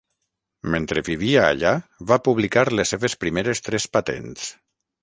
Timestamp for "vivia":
1.09-1.43